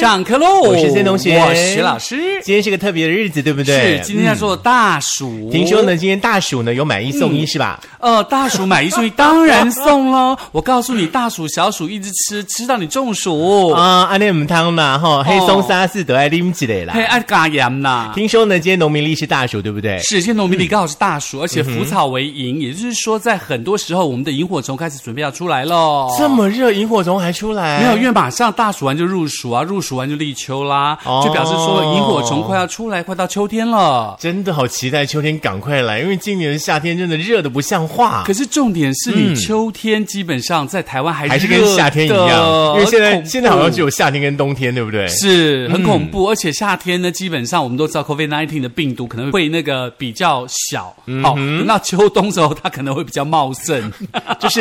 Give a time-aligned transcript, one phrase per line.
[0.00, 0.62] 上课喽！
[0.62, 2.16] 我是森同学，我是老师。
[2.42, 3.98] 今天是个特别的日子，对不对？
[3.98, 5.48] 是，今天要做大暑。
[5.52, 7.78] 听说呢，今天大暑呢有买一送一，是吧？
[8.00, 10.36] 呃，大暑买一送一，当然送喽！
[10.50, 14.08] 我告诉你，大暑小暑一直吃，吃到你中暑啊！
[14.10, 18.10] 阿内姆汤嘛，哈，黑松沙士都爱拎起来啦，嘿，爱加盐呐。
[18.12, 19.98] 听说呢，今天农民历是大暑，对不对？
[20.00, 26.12] 是，今天农民历刚好是大暑，而且腐草为萤，也就是说，在很多时候，我们的萤火虫开始准备要出来喽。
[26.18, 27.78] 这么热，萤火虫还出来？
[27.78, 30.04] 没有，因为马上大暑完就入暑啊，入暑完。
[30.04, 34.14] 就立秋啦，就表示说萤火虫快要出来，快到秋天了。
[34.20, 38.22] 真的好期待秋天赶快来，因为今年的夏天真的热的不像话。
[38.26, 45.08] 可是重点是你秋天基本上在台湾还还是跟夏天一样，因为现在现在好像只有夏天跟冬天，对不对？
[45.08, 53.90] 是很恐怖，而且夏天呢，基本上我们都知道 COVID nineteen 的病毒可能会那个比较小，好，等到秋冬时候它可能会比较茂盛，
[54.38, 54.60] 就是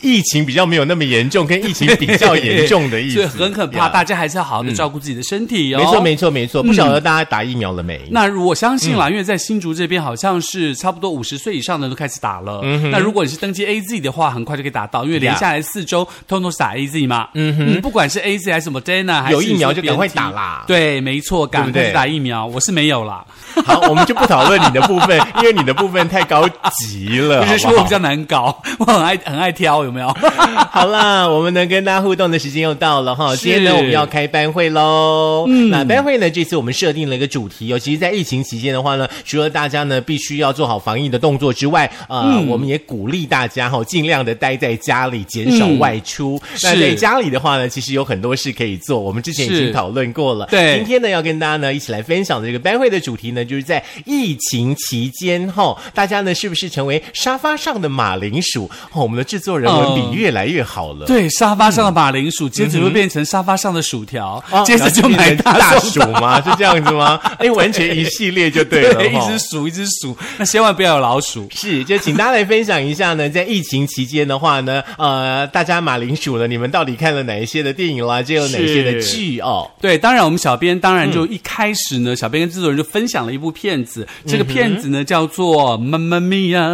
[0.00, 3.90] 疫情比较没有那么严重，跟疫情比较严重的 意思，很可怕。
[3.90, 4.38] 大家还是。
[4.38, 5.78] 要好好的照顾自己的身体哦。
[5.78, 6.62] 没错，没错，没错。
[6.62, 8.00] 不晓得大家打疫苗了没？
[8.12, 12.60] 那我相信啦，因为在新竹这边好像是差不多五十岁以上的都开始打了。
[12.92, 17.28] 那如果你是登记 A Z 的话，很快就可以打到，因为连下来四周通通是打 A Z 嘛。
[17.34, 20.62] 嗯哼，不管是 A Z 还是什么 Dana，还有疫苗就赶快打啦。
[20.68, 22.46] 对，没错，赶快打疫苗。
[22.46, 23.24] 我是没有啦。
[23.66, 27.44] 好，我们就不讨论你的部分，因为你的部分太高级了。
[27.48, 30.08] 就是说我比较难搞， 我很爱很爱挑，有没有？
[30.70, 33.34] 好啦，我们能跟大家互动的时间又到了哈。
[33.34, 35.46] 今天呢我们要开班会喽。
[35.48, 37.78] 嗯，那班会呢这次我们设定了一个主题哦。
[37.78, 46.40] 其实，在疫情期间的话呢，除了大家呢必须要做好防疫的动作之外，呃，我们也鼓励大家哈尽量的待在家里，减少外出。
[46.62, 49.00] 那在家里的话呢，其实有很多事可以做。
[49.00, 50.46] 我们之前已经讨论过了。
[50.50, 53.44] 对，今天呢要跟大家呢一起来分享的这个班会的主题呢。
[53.44, 58.68] 就是在疫情期间，哈，大家呢是不是成为沙发上的马铃薯？
[58.92, 61.06] 哦我们的制作人文笔越来越好了。
[61.06, 66.40] 对，沙发上的马铃薯，接着会变成沙发上的薯条，接着就买大薯吗？
[66.42, 67.18] 是这样子吗？
[67.38, 71.48] 哎，完全一系列就对了，一直数，一直数，那千万不要有老鼠。
[71.50, 78.22] 是，就请大家来分享一下呢，在疫情期间的话呢，呃，大家马铃薯了，你们到底看了哪一些的电影啦？
[78.22, 79.70] 就有哪些的剧哦？
[79.80, 83.38] 对，当然我们小编当然就一开始呢，小编跟制作人就分享了一。
[83.38, 86.70] 部片子，这个片子呢叫做《妈妈咪呀》，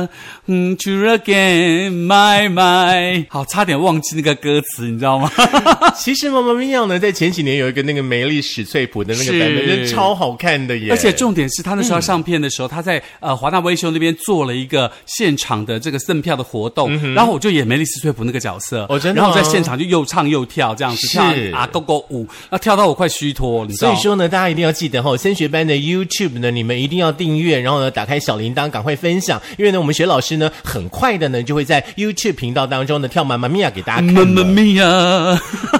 [0.47, 2.94] 嗯，To Again，My my
[3.28, 5.31] 好，差点忘记那个歌词，你知道吗？
[5.97, 10.91] 其实《妈妈咪呀》呢，在前几年有一个那个梅丽史翠普的那个版本，真超好看的耶！
[10.91, 23.91] 而且重点是他那时候上片的时候，他在呃华纳威秀那边做了一个现场的这个赠票的活动，然后我就演梅丽史翠普那个角色，哦，真的，然后在现场就又唱又跳这样子，跳啊勾勾舞，那跳到我快虚脱，你知道？
[23.91, 26.50] 所以说呢，大家一定要记得哈，升学班的 YouTube 呢。
[26.50, 34.12] 你们一定要订阅，然后呢，打开小铃铛，赶快分享，因为呢，我们学老师呢，很快的呢，就会在 YouTube 频道当中呢，跳妈妈咪呀给大家看。
[34.12, 34.86] 妈妈咪呀，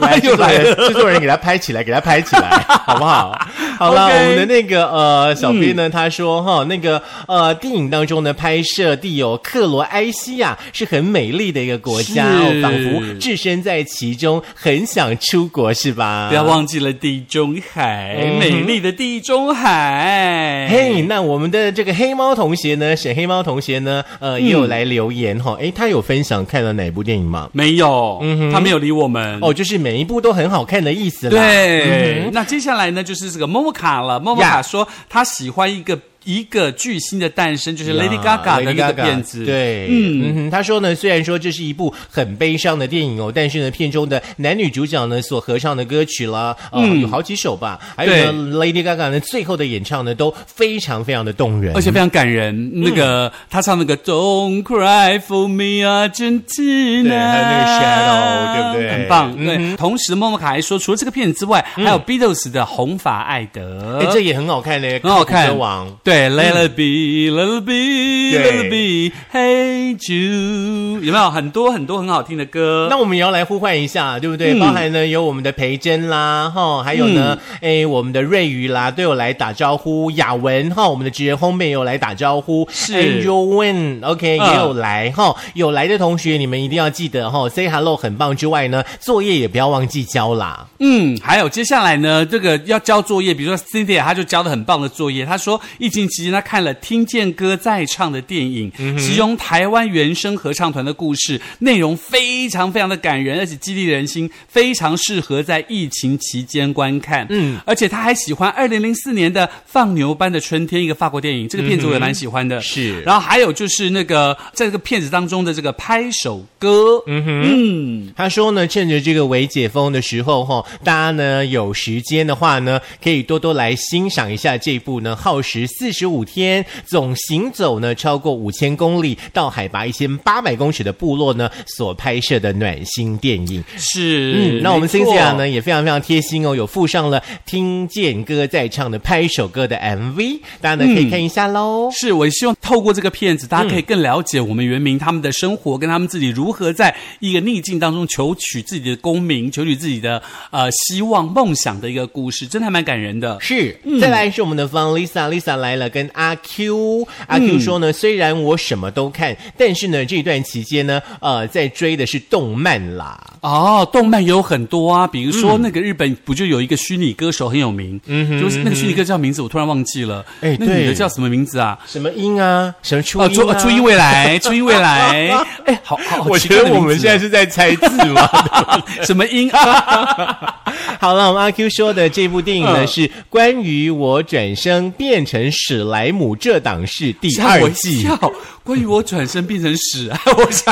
[0.01, 3.39] 来又 来了，制作人给他拍起来，给他拍起来， 好不好？
[3.79, 12.25] 好了，我们的那个呃，小编呢，他说哈，那个呃，电影当中呢，拍摄地有克罗埃西亚，是很美丽的一个国家，
[12.63, 16.29] 仿佛置身在其中，很想出国，是吧？
[16.29, 20.69] 不要忘记了地中海，美丽的地中海。
[20.71, 22.95] 嘿，那我们的这个黑猫同学呢？
[22.95, 24.05] 沈黑猫同学呢？
[24.21, 25.57] 呃，也有来留言哈。
[25.61, 27.51] 哎，他有分享看了哪部电影吗？
[27.53, 28.23] 没有，
[28.53, 29.39] 他没有理我们。
[29.43, 31.43] 哦，就是每一部都很好看的意思啦。
[31.43, 34.21] 对，那接下来呢，就是这个莫莫卡了。
[34.21, 35.99] 莫莫卡说他喜欢一个。
[36.25, 39.45] 一个巨星的诞生，就是 Lady Gaga 的那个片子。
[39.45, 52.71] 对，嗯，他说呢，虽然说这是一部很悲伤的电影哦，但是呢，片中的男女主角呢所合唱的歌曲啦，嗯，有好几首吧，还有呢，Lady Gaga 呢最后的演唱呢都非常非常的动人，而且非常感人。
[52.83, 58.93] 那个他唱那个 Don't Cry for Me Argentina，对，还有那个 Shadow，对不对？
[58.93, 59.37] 很棒。
[59.37, 65.49] 对，同时莫莫卡还说，除了这个片子之外，还有 Beatles 的红发艾德，哎，这也很好看嘞，很好看。
[65.49, 66.14] 歌王，对。
[66.15, 72.87] Let it be, let it be, let it be, Hey Jude，有没有很多很多很好听的歌？
[72.89, 74.55] 那我们也要来呼唤一下，对不对？
[74.61, 80.09] 包含呢有我们的培珍啦，哈，还有呢，哎，我们的瑞宇啦，都有来打招呼。
[80.13, 82.67] 雅文哈，我们的职员后面有来打招呼。
[82.71, 85.35] 是 Angel Win，OK，也有来哈。
[85.55, 90.69] 有来的同学，你们一定要记得哈，Say Hello 很棒之外呢，作业也不要忘记交啦。
[90.79, 96.15] 嗯，还有接下来呢，这个要交作业，比如说 Cynthia，他就交的很棒的作业，他说疫情。
[96.15, 107.27] 期间，他看了《听见歌在唱》的电影，其中台湾原声合唱团的故事内容非常非常的感人，而且激励人心，非常适合在疫情期间观看。
[107.31, 112.61] 嗯，而且他还喜欢二零零四年的《放牛班的春天》，一个法国电影，这个片子我也蛮喜欢的。
[112.61, 117.03] 是，然后还有就是那个在这个片子当中的这个拍手歌。
[117.09, 133.65] 嗯哼，他说呢，趁趁着这个微解封的时候哈，大家呢有时间的话呢，可以多多来欣赏一下这部呢耗时四十五天，总行走呢超过五千公里，到海拔一千八百公尺的部落呢所拍摄的暖心电影。
[133.79, 141.89] 是，嗯，那我们没错 Cynthia 呢也非常非常贴心哦，有附上了听见歌在唱的拍手歌的 MV，大家呢可以看一下喽。
[141.93, 150.21] 是我希望透过这个片子，大家可以更了解我们原民他们的生活，跟他们自己如何在一个逆境当中求取自己的功名，求取自己的
[150.51, 153.39] 呃希望、梦想的一个故事，真的还蛮感人的。
[153.41, 163.19] 是，再来是我们的方 Lisa，Lisa 来了，跟阿 Q，阿 Q 说呢，虽然我什么都看，但是呢这段期间呢，呃，在追的是动漫啦。
[163.41, 171.79] 哦，动漫有很多啊，比如说那个日本不就有一个虚拟歌手很有名，嗯哼，就是那个虚拟歌叫名字我突然忘记了，哎那女的叫什么名字啊？
[171.87, 172.75] 什么音啊？
[172.83, 173.55] 什么初哦，音、啊？
[173.55, 175.31] 初初音未来， 初音未来，
[175.67, 178.29] 哎，好好，好我觉得我们现在是在猜字嘛。
[179.05, 180.55] 什么音啊？
[181.01, 188.03] 好了，我们阿 Q 说的这部电影呢，嗯是关于我转生变成史莱姆这档事第二季。
[188.03, 188.33] 跳
[188.63, 190.11] 关于我转身变成史，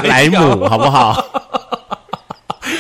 [0.02, 1.62] 莱姆，好不好？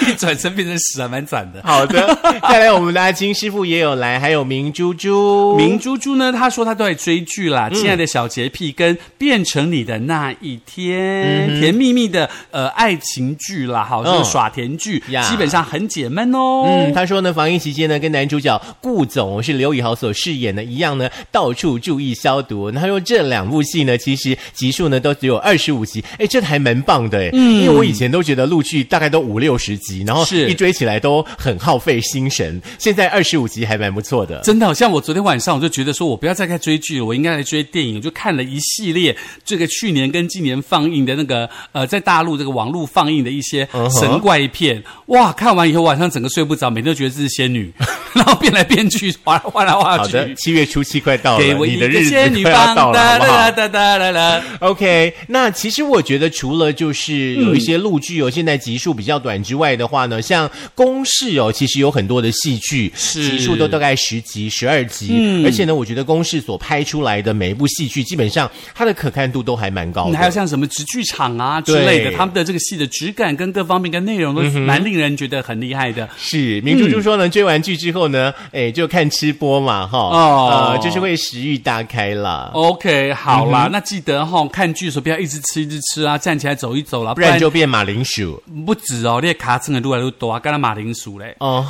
[0.08, 1.60] 一 转身变成屎，还蛮惨的。
[1.62, 2.18] 好的，
[2.48, 6.32] 再来我们的阿金师傅也有来，还有明珠珠，明珠珠呢？
[6.32, 16.64] 她说她都在追剧啦，亲爱的小洁癖》跟《变成你的那一天》甜蜜蜜的呃爱情剧啦，好，这个嗯耍甜剧，呀基本上很解闷哦。
[16.66, 22.70] 嗯，他说呢，防疫期间呢，跟男主角顾总是刘以豪所饰演的一样呢，到处注意消毒。
[22.70, 27.30] 那他说这两部戏呢，其实集数呢都只有二十五集，哎，这还蛮棒的哎。
[27.32, 32.60] 嗯，因为我以前都觉得陆剧大概都五六十集，然后是一追起来都很耗费心神。
[32.78, 34.40] 现在二十五集还蛮不错的。
[34.40, 37.96] 真的，像我昨天晚上我就觉得说，我不要再看追剧了，我应该来追电影。
[37.96, 43.68] 我就看了一系列这个去年跟今年放映的那个呃，在大陆这个网络放映的一些
[44.00, 44.82] 神怪片。
[45.06, 47.72] 哇，看完以后晚上整个睡不着，每天都觉得自己是仙女，
[48.14, 50.16] 然后变来变去，哗啦哗啦哗啦去。
[50.16, 52.92] 好的，七月初七快到了，给我一个你的日子仙女快要棒？
[52.92, 54.42] 哒哒哒哒哒。
[54.60, 63.30] OK，那其实我觉得除了就是有一些陆剧哦，现在集数比较短之外的话呢，像公式哦，其实有很多的戏剧，是。
[63.32, 65.44] 集数都大概十集、十二集，嗯。
[65.44, 70.10] 而且呢，我觉得公式所拍出来的每一部戏剧，基本上它的可看度都还蛮高的。
[70.10, 76.08] 嗯还有像什么直剧场啊之类的，他们的这个戏的质感跟各方面跟内容都蛮令人觉得很厉害的。
[76.16, 80.48] 是明珠珠说呢，追完剧之后呢，哎，就看吃播嘛，哈，哦。
[80.72, 82.50] 呃，就是会食欲大开啦。
[82.54, 88.40] OK，好啦，那记得哈、看剧的时候不要一直吃一直吃啊，站起来走一走啦，不然就变马铃薯。
[88.64, 91.34] 不止哦，你的卡蹭的越来越多啊，跟那马铃薯嘞。
[91.40, 91.66] 哦，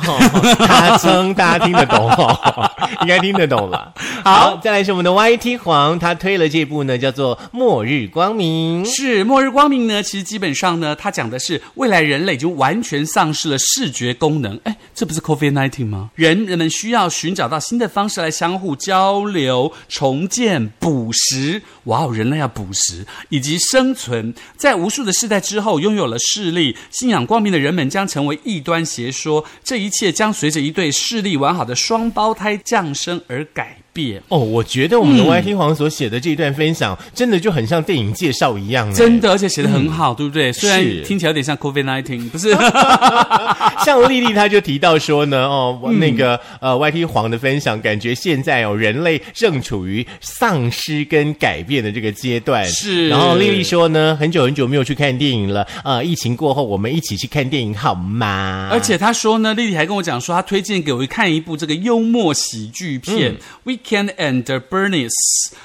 [0.59, 2.71] 他称大家听得懂哦，
[3.01, 3.93] 应该听得懂了。
[4.23, 8.83] 好，再来是我们的 YT 黄，他推了这部呢，叫做《末日光明》。
[8.95, 14.59] 是末日光明呢，其实基本上呢，它讲的是未来人类已经完全丧失了视觉功能。
[14.63, 16.11] 哎，这不是 COVID nineteen 吗？
[16.15, 21.61] 人人们需要寻找到新的方式来相互交流、重建、捕食。
[21.85, 29.45] 哇哦，人类要捕食以及生存，在无数的世代之后，拥有了视力、信仰光明的人们将成为异端邪说。
[29.63, 34.21] 这一切将随着一对视力完好的双胞胎降生而改变。
[34.27, 39.13] 哦，我觉得我们的 YT 黄所写的这一段分享，真的就很像电影介绍一样，哎真。
[39.21, 40.51] 的，而且写的很好，对不对？
[40.51, 42.51] 虽然是听起来有点像 COVID nineteen，不是？
[43.85, 52.65] 像丽丽她就提到说呢，哦，嗯那个呃 YT 黄的分享，感觉现在哦人类正处于丧失跟改变的这个阶段。
[52.65, 58.69] 是然后丽丽说呢，很久很久没有去看电影了，呃，疫情过后我们一起去看电影好吗？
[58.71, 63.33] 而且她说呢，丽丽还跟我讲说，她推荐给我看一部这个幽默喜剧片
[63.83, 65.09] 《Weekend and Bernice》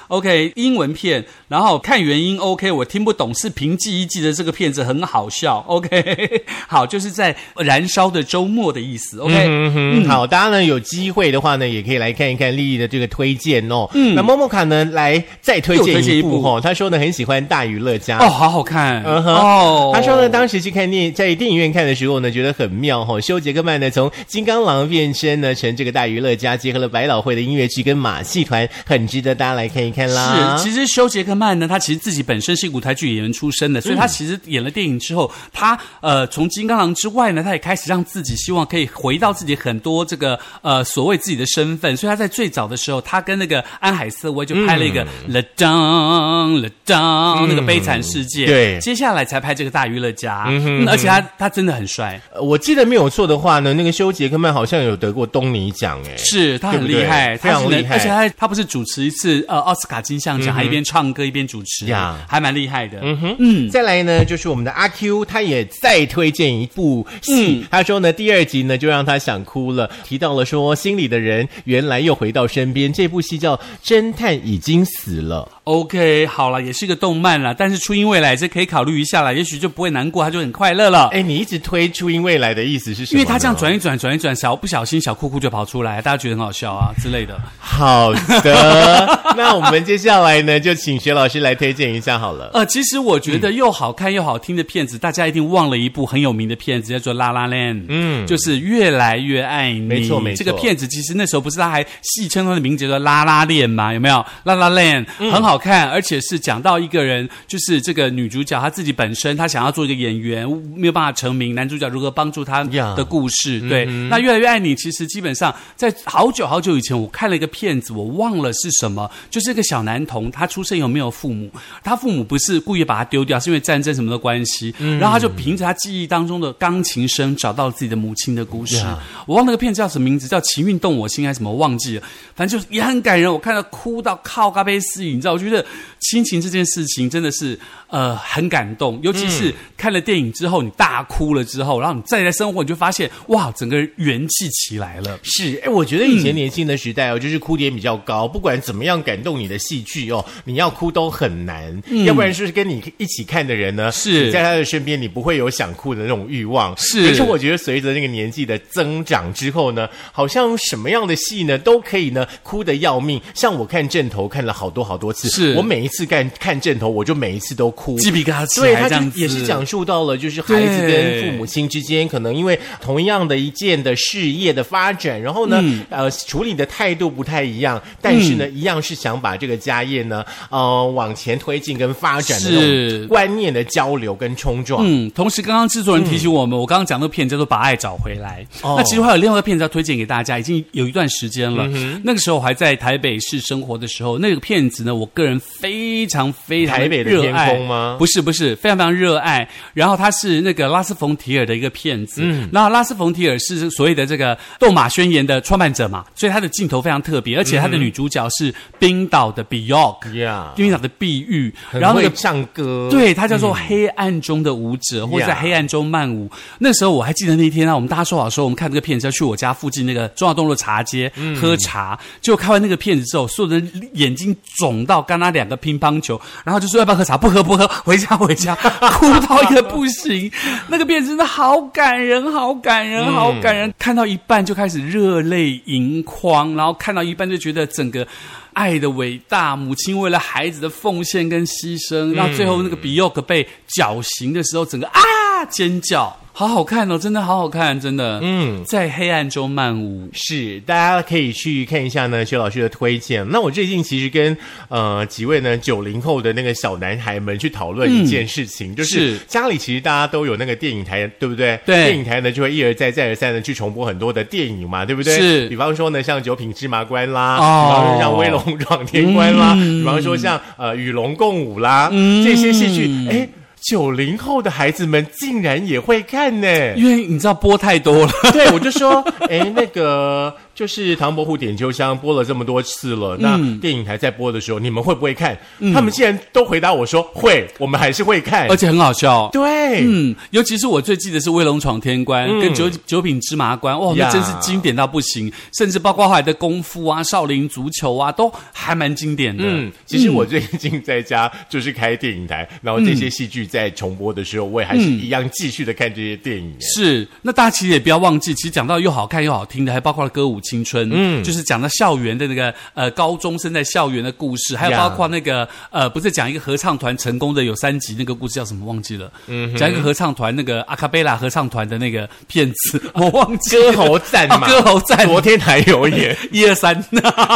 [0.09, 9.73] ，OK，英文片，然后看原因 OK，我听不懂，是凭记忆记得这个片子很好笑，OK， 好，就是在燃烧的周末的意思，OK，、嗯
[10.03, 13.89] 哼，好，大家呢有机会的话呢，也可以来看一看丽丽的这个推荐哦。
[13.93, 16.43] 嗯，那默默卡呢来再推荐荐一部。
[16.43, 18.17] 哦，他说呢很喜欢大娱乐家。
[18.17, 19.33] 哦，好好看，嗯哼。
[19.33, 23.21] 哦，他说呢，当时去看电在电影院看的时候呢，觉得很妙哈、哦。
[23.21, 30.57] 休杰克曼呢，从金刚狼变身呢成这个大娱乐家，结合了百老汇的音乐剧跟马戏团，很值得大家来看一看啦。
[30.57, 45.31] 是，其实休杰克曼呢，他其实自己本身是舞台剧演员出身的，所以他其实演了电影之后，他呃从金刚狼之外呢，他也开始让自己希望可以回到自己很多这个呃所谓自己的身份，所以他在最早的时候，他跟那个安海瑟薇就拍了一个嗯。
[45.31, 48.79] The Down The Down、那个悲惨世界，对。
[48.79, 62.17] 接下来才拍这个大娱乐家，嗯而且他他真的很帅，呃我记得没有错的话呢，那个休杰克曼好像有得过东尼奖哎，是他很厉害，非常他是能厉害而且他他不是主持一次呃奥斯卡金像奖，还一边唱歌一边主持，呀。
[62.27, 62.99] 还蛮厉害的。
[63.01, 75.49] 嗯哼，嗯，再来呢，就是我们的阿 Q，他也再推荐一部戏，他说呢，第二集呢就让他想哭了，提到了说心里的人原来又回到身边，这部戏叫《侦探已经死了》。
[75.69, 81.09] OK，好了，也是一个动漫啦，但是初音未来这可以考虑一下啦，也许就不会难过，他就很快乐了。
[81.09, 83.19] 哎，你一直推初音未来的意思是什么？
[83.19, 87.39] 因为他这样转一转，转一转，小不小心小裤裤就跑出来，大家觉得很好笑啊之类的。
[87.59, 88.11] 好
[88.41, 92.49] 的， 那我们接下来呢，就请薛老师来推荐一下好了。
[92.55, 97.81] 呃，其实我觉得又好看又好听的片子，大家一定忘了一部很有名的片子，叫做《拉拉 Land》。
[97.89, 99.81] 嗯，就是越来越爱你。
[99.81, 103.93] 没错没错这个片子其实那时候不是他还戏称他的名字叫做《拉拉链》吗？
[103.93, 104.15] 有没有？
[104.45, 113.59] 《拉拉 Land》很好看，而且是讲到一个人，就是这个女主角她自己本身，她想要做一个演员，没有办法成名，男主角如何帮助她的故事。
[113.69, 121.51] 对，那《越来越爱你》其实基本上在好久好久以前，我看了一个片子，我忘了是什么，就是一个小男童，他出生有没有父母，
[121.83, 128.77] 他父母不是故意把他丢掉，是因为战争什么的关系，然后他就凭着他记忆当中的钢琴声找到了自己的母亲的故事。
[128.77, 132.03] 呀我忘了那个片子叫什么名字，叫《情运动我心》还是什么，忘记了。
[132.35, 135.65] 反正就是也很感人，我看到哭到靠咖啡私语，你知道，我觉得
[135.99, 145.19] 亲情这件事情真的是呃很感动，尤其是看了电影之后，你大哭了之后，然后你再来生活，你就发现哇，整个元气起来了。
[145.23, 156.75] 是，哎，我觉得以前年轻的时代哦，就是哭点比较高，不管怎么样感动你的戏剧哦，你要哭都很难，要不然就是跟你一起看的人呢，是你在他的身边，你不会有想哭的那种欲望。
[156.77, 163.21] 是可是我觉得随着那个年纪的增长之后呢，好像什么样的戏呢都可以呢哭的要命。
[163.33, 165.53] 像我看正头看了好多好多次，是。
[165.55, 175.85] 我每一次看看正头，我就每一次都哭，鸡皮疙瘩起对，他就也是讲述到了，就是孩子跟父母亲之间，可能因为同样的一件的事业的发展，然后呢，嗯。
[175.89, 184.83] 呃，处理的态度不太一样，但是呢，一样是想把这个家业呢，呃，往前推进跟发展的那是种观念的交流跟冲撞。
[184.85, 188.75] 嗯，同时刚刚制作人提醒我们，我刚刚讲那个片叫做《把爱找回来》哦。
[188.77, 191.67] 那其实还有另外一个片子要推荐给大家，已经有一段时间了。
[191.73, 199.47] 嗯那个时候我还在台北市生活的时候，那个片子呢，我个人非常非常台北的天热爱空吗不是不是，非常非常热爱。
[199.73, 216.29] 然后他是那个拉斯冯提尔的一个骗子，嗯，然后拉斯冯提尔是所谓的这个《斗马宣言》的创办者嘛，所以他的镜头非常特别，而且他的女主角是冰岛的 Bjork，、呀，冰岛的碧玉，然后那个唱歌，对，他叫做黑暗中的舞者，或者在黑暗中漫舞。
[216.57, 221.97] 那时候我还记得那天啊，我们大家说好说，我们看这个片子要去我家附近那个中华东路茶街、喝茶。
[222.21, 227.17] 结果看完那个片子之后，所有人眼睛肿到干他两个乒乓球，然后就说要不要喝茶？
[227.17, 228.53] 不喝不喝，回家回家，
[228.93, 230.31] 哭到一个不行。
[230.67, 233.73] 那个片子真的好感人，好感人，好感人。
[233.79, 238.07] 看到一半就开始热泪盈眶，然后看到一半就觉得整个。
[238.53, 248.17] 爱的伟大，母亲为了孩子的奉献跟牺牲，让最后那个比尤克被绞刑的时候，整个啊尖叫，好好看哦，真的好好看，真的。
[248.23, 248.63] 嗯。
[248.63, 253.29] 在黑暗中漫舞，是，大家可以去看一下呢，薛老师的推荐。
[253.29, 254.37] 那我最近其实跟
[254.69, 261.59] 呃几位呢九零后的那个小男孩们去讨论一件事情，就是是家里其实大家都有那个电影台，对不对？
[261.65, 265.17] 对电影台呢就会一而再再而三的去重播很多的电影嘛，对不对？
[265.17, 271.89] 是比方说呢，像《九品芝麻官》啦，哦比方说像《威龙闯天关》啦，嗯比方说像呃《与龙共舞》啦，
[272.23, 273.27] 这些戏剧，哎。
[273.61, 285.37] 九零后的孩子们竟然也会看呢，因为你知道播太多了，对，我就说，哎，那个 就是唐伯虎点秋香播了这么多次了，那电影台在播的时候，你们会不会看？
[285.73, 288.57] 他们竟然都回答我说会，我们还是会看而。
[288.57, 289.29] 且很好笑。
[289.31, 299.45] 对，嗯，尤其是我最记得是《威龙闯天关》跟九九品芝麻官，哇，那真是经典到不行，甚至包括后来的功夫啊、少林足球啊，都还蛮经典的。
[299.47, 306.53] 嗯，其实我最近在家就是开电影台，然后这些戏剧在重播的时候，我也还是一样继续的看这些电影。
[306.59, 323.71] 是，那大家其实也不要忘记，其实讲到又好看又好听的，还包括了歌舞青春，嗯，就是讲到校园的那个呃高中生在校园的故事，还有包括那个呃不是讲一个合唱团成功的有三集那个故事叫什么忘记了，嗯，讲一个合唱团那个阿卡贝拉合唱团的那个片子， 我忘记了。
[323.71, 325.05] 歌喉战嘛，哦 歌喉战。
[325.05, 326.73] 昨天还有演， 一二三，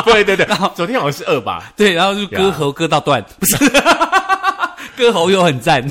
[0.05, 1.71] 对对对，昨天好像是二吧？
[1.77, 3.55] 对，然后就歌喉歌到断，不是。
[4.95, 5.83] 歌喉又很赞。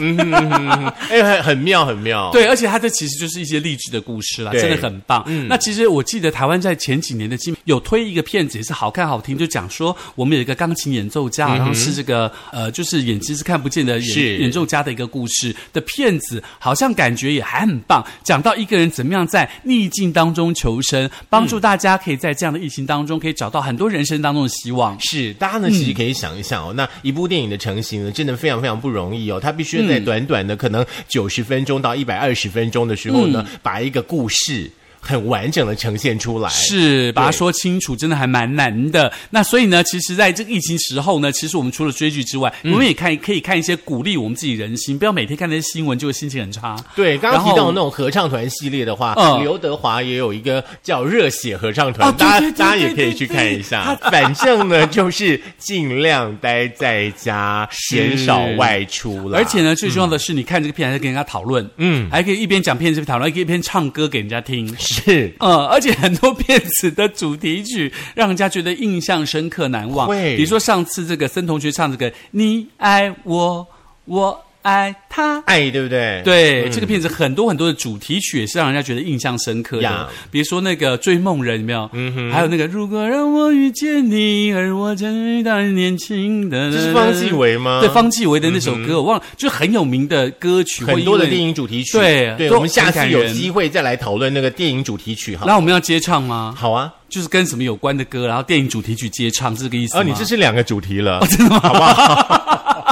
[1.11, 2.31] 哎，很很妙，很妙。
[2.33, 5.25] 对，而且它这其实就是一些励志的故事啦，真的很棒。
[5.49, 24.99] 那其实我记得台湾在前几年的金有推一个片子，也是好看好听，就讲说我们有一个钢琴演奏家，然后是这个呃，就是眼睛是看不见的演演奏家的一个故事的片子，好像感觉也还很棒，讲到一个人怎么样在逆境当中求生，帮助大家可以在这样的疫情当中可以找到很多人生当中的希望。
[25.01, 29.41] 是，大家呢其实可以想一想哦，那一部电影的成型呢，真的非常非常不容易哦。
[29.41, 34.71] 他必须在短短的可能九十分钟到一百二十分钟的时候呢，把一个故事
[35.03, 36.49] 很完整的呈现出来。
[36.49, 39.13] 是把它说清楚，真的还蛮难的。
[39.31, 46.77] 那所以呢，其实在这个疫情时候呢，其实我们除了追剧之外，我们也看可以看一些鼓励我们自己人心，不要每天看那些新闻就会心情很差。
[46.95, 53.95] 对，刚刚提到的那种合唱团系列的话，嗯刘德华也有一个叫热血合唱团，哦大家大家也可以去看一下。
[53.97, 59.39] 对反正呢，就是尽量待在家，减少外出了。
[59.39, 64.73] 而且呢，最重要的是，你看这个片还是跟人家讨论，嗯，还可以一边讲片子讨论，还可以一边唱歌给人家听。
[64.93, 70.09] 是呃，而且很多片子的主题曲让人家觉得印象深刻难忘。
[70.09, 73.67] 比如说上次这个森同学唱这个“你爱我，
[74.05, 76.21] 我爱他”，爱，对不对？
[76.25, 80.09] 对，这个片子很多很多的主题曲也是让人家觉得印象深刻的呀。
[80.31, 81.89] 比如说那个《追梦人》，有没有？
[81.93, 82.33] 嗯哼。
[82.33, 91.53] 还有那个“如果让我遇见你，而我正遇到年轻的”，这是方季韦吗对，方季韦的那首歌、我忘了，就很有名的歌曲，很多的电影。
[91.53, 91.99] 主题曲。
[91.99, 95.45] 对对，都我们下次有机会再来讨论那个电影主题曲哈。
[95.47, 96.55] 那我们要接唱吗？
[96.57, 100.01] 好啊，就是跟什么有关的歌，然后电影主题曲接唱，是这个意思吗？
[100.01, 101.61] 哦，你这是两个主题了，真的吗？
[101.61, 102.92] 好不好？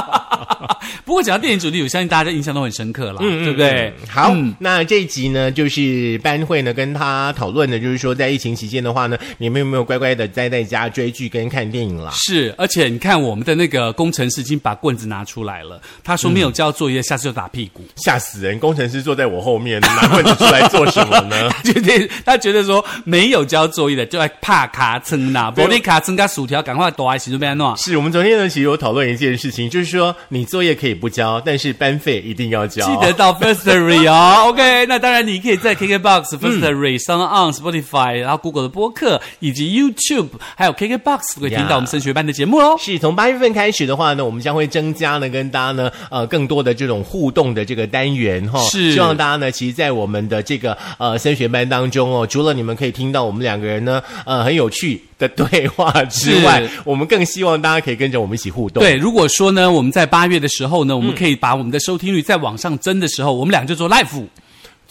[1.11, 3.93] 不过讲到电影主题，我相信大家的印象都很深刻啦，对不对？
[4.07, 12.11] 好，嗯那这一集呢，就是班会呢跟他讨论的，就是说在疫情期间的话呢，你们有没有乖乖的待在家追剧跟看电影啦？
[12.13, 17.83] 是，而且你看我们的那个工程师已经把棍子拿出来了，他说没有交作业，下次就打屁股。
[17.97, 18.57] 吓死人！
[18.57, 21.49] 工程师坐在我后面，拿棍子出来做什么呢？
[21.49, 27.75] 他觉得他觉得说没有交作业的就要怕卡称啦，对玻璃卡称加薯条赶快躲在洗就被他弄。
[27.75, 32.85] 是我们昨天呢，其实有讨论一件事情，就是说你作业可以不交，但是班费一定要交。
[32.85, 34.85] 记得到 Firstory 哦，OK。
[34.85, 42.77] 那当然，你可以在 KKBox、Firstory、Sound On、Spotify，然后 Google 的播客以及 YouTube，还有 KKBox 都可以听到我们升学班的节目哦。
[42.79, 58.81] 是从八月份开始的话呢，我们将会增加呢跟大家呢呃更多的这种互动的这个单元哈、是希望大家呢其实，在我们的这个呃升学班当中哦，除了你们可以听到我们两个人呢呃很有趣的对话之外，我们更希望大家可以跟着我们一起互动。
[58.81, 64.25] 对，如果说呢，我们在八月的时候呢，我们可以把我们的收听率再往上增的时候，我们俩就做 live。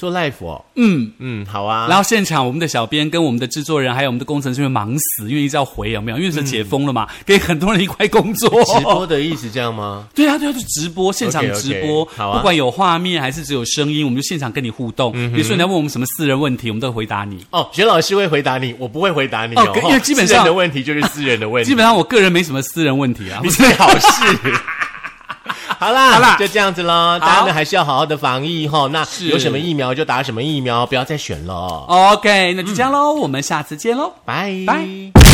[0.00, 1.86] 做 live 哦，嗯，嗯，好啊。
[1.86, 6.16] 然后现场我们的小编跟我们的制作人还有我们的工程师会忙死，因为一直要回有没有？
[6.18, 8.48] 因为是解封了嘛，给很多人一块工作。
[8.64, 10.08] 直播的意思这样吗？
[10.16, 15.12] 对啊，对啊，就直播，现场直播好啊不管有画面还是只有声音，我们就现场跟你互动。
[15.12, 17.44] 比如说你要问我们什么私人问题，我们都会回答你。
[17.50, 23.50] 哦，学老师会回答你，我不会回答你哦，哦因为基本上私人的问题就是私人的问题， 基本上我个人没什么私人问题啊你。
[23.50, 24.00] 最好是。
[25.80, 27.18] 好啦，好啦就这样子喽。
[27.18, 28.86] 大家呢还是要好好的防疫哈。
[28.92, 31.54] 那有什么疫苗就打什么疫苗，不要再选了。
[31.88, 34.12] OK，那就这样喽，我们下次见喽。
[34.26, 35.29] 拜拜。